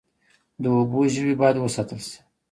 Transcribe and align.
د 0.61 0.63
اوبو 0.77 0.99
ژوي 1.13 1.33
باید 1.41 1.57
وساتل 1.59 1.99
شي 2.07 2.17